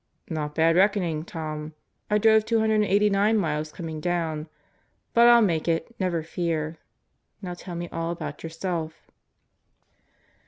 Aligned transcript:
"Not 0.31 0.55
bad 0.55 0.75
reckoning, 0.77 1.23
Tom. 1.25 1.73
I 2.09 2.17
drove 2.17 2.43
289 2.45 3.37
miles 3.37 3.71
coming 3.71 3.99
down. 4.01 4.49
But 5.13 5.27
I'll 5.27 5.43
make 5.43 5.67
it, 5.67 5.93
never 5.99 6.23
fear. 6.23 6.79
Now 7.39 7.53
tell 7.53 7.75
me 7.75 7.87
all 7.91 8.09
about 8.09 8.41
yourself." 8.41 9.11